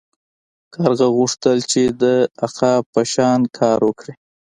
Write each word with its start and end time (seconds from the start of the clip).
کارغه 0.75 1.07
غوښتل 1.17 1.57
چې 1.71 1.81
د 2.01 2.03
عقاب 2.43 2.83
په 2.93 3.01
شان 3.13 3.39
کار 3.57 3.79
وکړي. 3.87 4.13